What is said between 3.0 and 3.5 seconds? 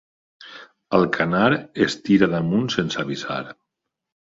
avisar.